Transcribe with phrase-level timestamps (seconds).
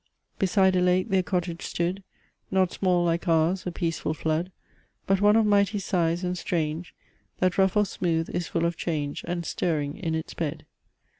[0.39, 2.01] Beside a lake their cottage stood,
[2.49, 4.51] Not small like our's, a peaceful flood;
[5.05, 6.95] But one of mighty size, and strange;
[7.37, 10.65] That, rough or smooth, is full of change, And stirring in its bed.